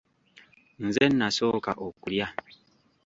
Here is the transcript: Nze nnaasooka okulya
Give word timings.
Nze 0.85 1.03
nnaasooka 1.09 1.71
okulya 1.85 2.27